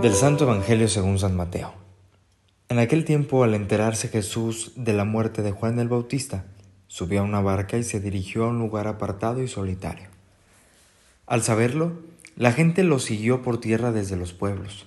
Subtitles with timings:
[0.00, 1.74] Del Santo Evangelio según San Mateo.
[2.68, 6.44] En aquel tiempo, al enterarse Jesús de la muerte de Juan el Bautista,
[6.86, 10.06] subió a una barca y se dirigió a un lugar apartado y solitario.
[11.26, 11.94] Al saberlo,
[12.36, 14.86] la gente lo siguió por tierra desde los pueblos.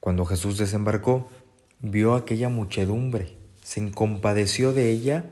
[0.00, 1.30] Cuando Jesús desembarcó,
[1.78, 5.30] vio aquella muchedumbre, se compadeció de ella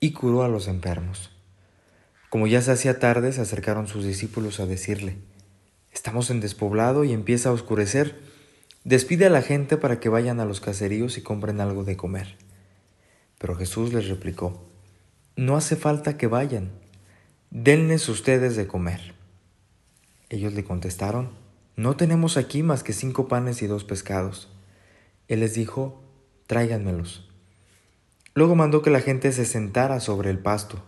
[0.00, 1.30] y curó a los enfermos.
[2.30, 5.18] Como ya se hacía tarde, se acercaron sus discípulos a decirle,
[5.92, 8.20] Estamos en despoblado y empieza a oscurecer
[8.84, 12.36] Despide a la gente para que vayan a los caseríos y compren algo de comer.
[13.38, 14.66] Pero Jesús les replicó,
[15.36, 16.70] No hace falta que vayan,
[17.50, 19.14] denles ustedes de comer.
[20.30, 21.30] Ellos le contestaron,
[21.76, 24.48] No tenemos aquí más que cinco panes y dos pescados.
[25.28, 26.02] Él les dijo,
[26.46, 27.29] Tráiganmelos.
[28.34, 30.82] Luego mandó que la gente se sentara sobre el pasto.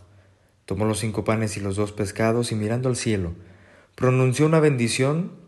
[0.65, 3.33] Tomó los cinco panes y los dos pescados y mirando al cielo,
[3.95, 5.43] pronunció una bendición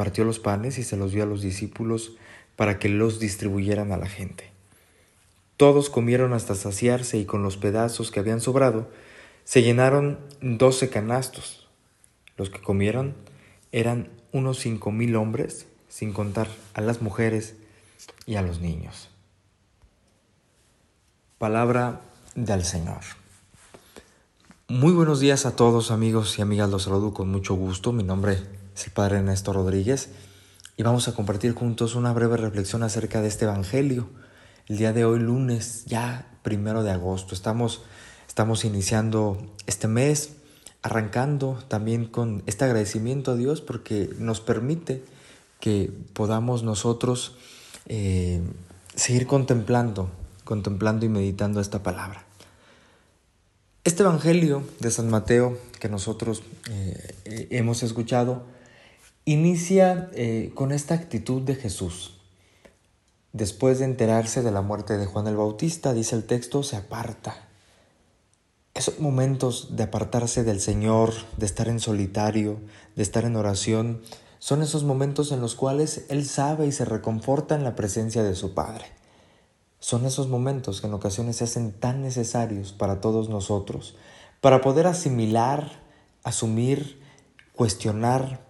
[0.00, 2.16] partió los panes y se los dio a los discípulos
[2.56, 4.50] para que los distribuyeran a la gente.
[5.58, 8.90] Todos comieron hasta saciarse y con los pedazos que habían sobrado
[9.44, 11.68] se llenaron doce canastos.
[12.38, 13.14] Los que comieron
[13.72, 17.56] eran unos cinco mil hombres, sin contar a las mujeres
[18.24, 19.10] y a los niños.
[21.40, 22.02] Palabra
[22.34, 23.00] del Señor.
[24.68, 27.92] Muy buenos días a todos amigos y amigas, los saludo con mucho gusto.
[27.92, 28.36] Mi nombre
[28.76, 30.10] es el Padre Ernesto Rodríguez
[30.76, 34.06] y vamos a compartir juntos una breve reflexión acerca de este Evangelio.
[34.66, 37.84] El día de hoy, lunes, ya primero de agosto, estamos,
[38.28, 40.34] estamos iniciando este mes,
[40.82, 45.02] arrancando también con este agradecimiento a Dios porque nos permite
[45.58, 47.34] que podamos nosotros
[47.86, 48.42] eh,
[48.94, 50.10] seguir contemplando,
[50.50, 52.24] contemplando y meditando esta palabra.
[53.84, 58.42] Este Evangelio de San Mateo que nosotros eh, hemos escuchado
[59.24, 62.18] inicia eh, con esta actitud de Jesús.
[63.32, 67.46] Después de enterarse de la muerte de Juan el Bautista, dice el texto, se aparta.
[68.74, 72.58] Esos momentos de apartarse del Señor, de estar en solitario,
[72.96, 74.02] de estar en oración,
[74.40, 78.34] son esos momentos en los cuales Él sabe y se reconforta en la presencia de
[78.34, 78.99] su Padre.
[79.80, 83.96] Son esos momentos que en ocasiones se hacen tan necesarios para todos nosotros,
[84.40, 85.82] para poder asimilar,
[86.22, 87.00] asumir,
[87.54, 88.48] cuestionar,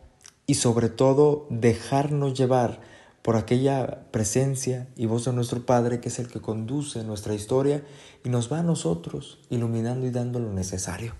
[0.50, 2.80] y sobre todo dejarnos llevar
[3.22, 7.84] por aquella presencia y voz de nuestro Padre que es el que conduce nuestra historia
[8.24, 11.14] y nos va a nosotros iluminando y dando lo necesario.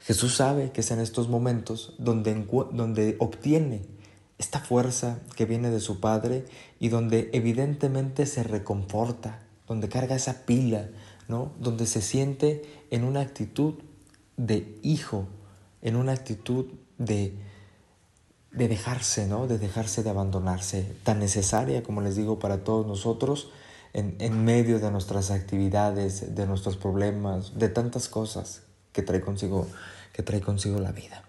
[0.00, 3.82] Jesús sabe que es en estos momentos donde, donde obtiene
[4.38, 6.44] esta fuerza que viene de su Padre
[6.78, 10.88] y donde evidentemente se reconforta, donde carga esa pila,
[11.26, 11.52] ¿no?
[11.58, 13.74] donde se siente en una actitud
[14.36, 15.26] de hijo,
[15.82, 16.66] en una actitud
[16.98, 17.36] de,
[18.52, 19.46] de dejarse, ¿no?
[19.46, 23.50] De dejarse de abandonarse, tan necesaria, como les digo, para todos nosotros,
[23.92, 28.62] en, en, medio de nuestras actividades, de nuestros problemas, de tantas cosas
[28.92, 29.66] que trae consigo,
[30.12, 31.27] que trae consigo la vida.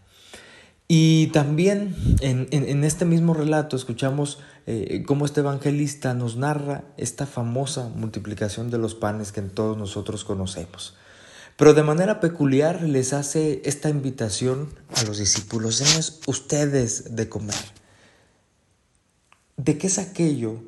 [0.92, 7.28] Y también en, en, este mismo relato escuchamos eh, cómo este evangelista nos narra esta
[7.28, 10.96] famosa multiplicación de los panes que todos nosotros conocemos.
[11.58, 17.56] Pero de manera peculiar les hace esta invitación a los discípulos, denles ustedes de comer.
[19.58, 20.64] ¿De qué es aquello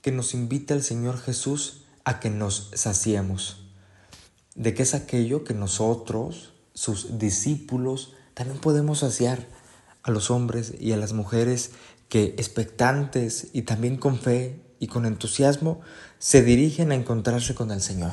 [0.00, 3.66] que nos invita el Señor Jesús a que nos saciemos?
[4.54, 9.46] ¿De qué es aquello que nosotros, sus discípulos, también podemos saciar
[10.02, 11.72] a los hombres y a las mujeres
[12.08, 15.82] que expectantes y también con fe y con entusiasmo
[16.18, 18.12] se dirigen a encontrarse con el Señor?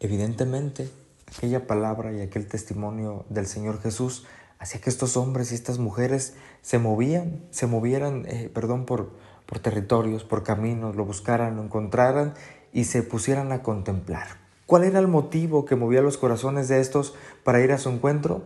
[0.00, 0.90] Evidentemente,
[1.34, 4.26] aquella palabra y aquel testimonio del Señor Jesús
[4.58, 9.12] hacía que estos hombres y estas mujeres se movían, se movieran, eh, perdón, por,
[9.46, 12.34] por territorios, por caminos, lo buscaran, lo encontraran
[12.70, 14.26] y se pusieran a contemplar.
[14.66, 18.44] ¿Cuál era el motivo que movía los corazones de estos para ir a su encuentro?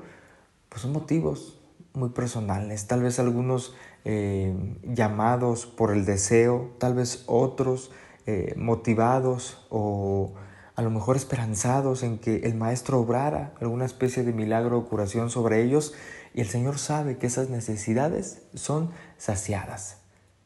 [0.71, 1.61] Pues son motivos
[1.93, 3.75] muy personales, tal vez algunos
[4.05, 7.91] eh, llamados por el deseo, tal vez otros
[8.27, 10.33] eh, motivados o
[10.77, 15.29] a lo mejor esperanzados en que el Maestro obrara alguna especie de milagro o curación
[15.29, 15.93] sobre ellos
[16.33, 19.99] y el Señor sabe que esas necesidades son saciadas.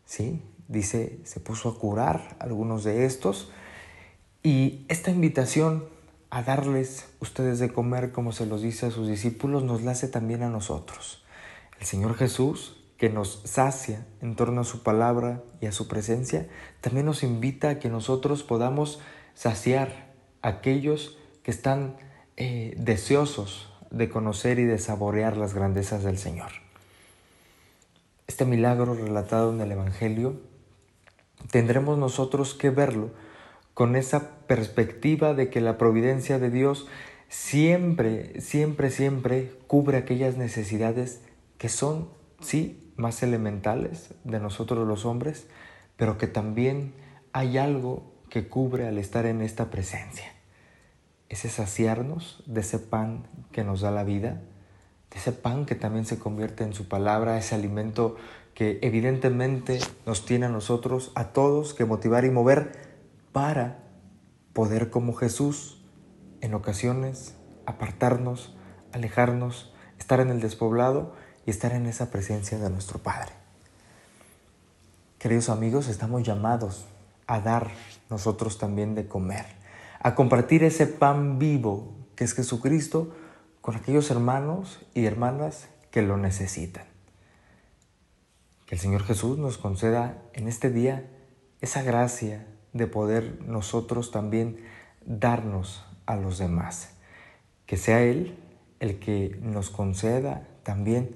[0.06, 0.42] ¿Sí?
[0.66, 3.52] Dice, se puso a curar algunos de estos
[4.42, 5.84] y esta invitación
[6.34, 10.08] a darles ustedes de comer como se los dice a sus discípulos nos la hace
[10.08, 11.22] también a nosotros.
[11.78, 16.48] El Señor Jesús que nos sacia en torno a su palabra y a su presencia,
[16.80, 18.98] también nos invita a que nosotros podamos
[19.34, 21.98] saciar aquellos que están
[22.36, 26.50] eh, deseosos de conocer y de saborear las grandezas del Señor.
[28.26, 30.40] Este milagro relatado en el Evangelio
[31.52, 33.10] tendremos nosotros que verlo
[33.74, 36.86] con esa perspectiva de que la providencia de Dios
[37.28, 41.20] siempre, siempre, siempre cubre aquellas necesidades
[41.58, 42.08] que son,
[42.40, 45.48] sí, más elementales de nosotros los hombres,
[45.96, 46.94] pero que también
[47.32, 50.32] hay algo que cubre al estar en esta presencia.
[51.28, 54.40] Ese saciarnos de ese pan que nos da la vida,
[55.10, 58.16] de ese pan que también se convierte en su palabra, ese alimento
[58.54, 62.93] que evidentemente nos tiene a nosotros, a todos, que motivar y mover
[63.34, 63.78] para
[64.52, 65.82] poder como Jesús
[66.40, 67.34] en ocasiones
[67.66, 68.54] apartarnos,
[68.92, 73.32] alejarnos, estar en el despoblado y estar en esa presencia de nuestro Padre.
[75.18, 76.86] Queridos amigos, estamos llamados
[77.26, 77.72] a dar
[78.08, 79.46] nosotros también de comer,
[79.98, 83.16] a compartir ese pan vivo que es Jesucristo
[83.60, 86.84] con aquellos hermanos y hermanas que lo necesitan.
[88.66, 91.10] Que el Señor Jesús nos conceda en este día
[91.60, 94.58] esa gracia de poder nosotros también
[95.06, 96.90] darnos a los demás.
[97.64, 98.36] Que sea Él
[98.80, 101.14] el que nos conceda también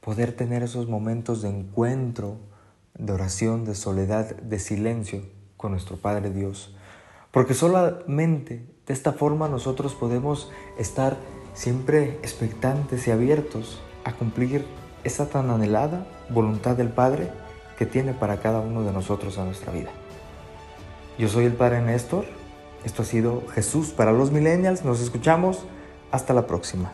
[0.00, 2.38] poder tener esos momentos de encuentro,
[2.98, 5.22] de oración, de soledad, de silencio
[5.56, 6.76] con nuestro Padre Dios.
[7.30, 11.16] Porque solamente de esta forma nosotros podemos estar
[11.54, 14.64] siempre expectantes y abiertos a cumplir
[15.04, 17.30] esa tan anhelada voluntad del Padre
[17.78, 19.90] que tiene para cada uno de nosotros en nuestra vida.
[21.18, 22.26] Yo soy el Padre Néstor,
[22.84, 25.64] esto ha sido Jesús para los millennials, nos escuchamos,
[26.10, 26.92] hasta la próxima.